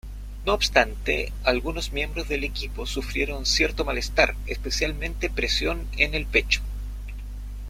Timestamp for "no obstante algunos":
0.47-1.93